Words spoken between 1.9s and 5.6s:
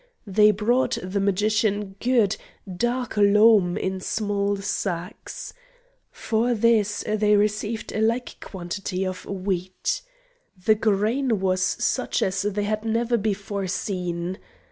good, dark loam in small sacks.